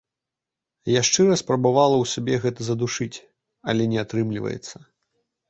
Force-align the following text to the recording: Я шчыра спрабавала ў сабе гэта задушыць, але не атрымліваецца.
Я 0.91 1.01
шчыра 1.09 1.35
спрабавала 1.41 1.97
ў 1.99 2.05
сабе 2.13 2.35
гэта 2.47 2.67
задушыць, 2.71 3.17
але 3.71 3.83
не 3.93 4.01
атрымліваецца. 4.07 4.75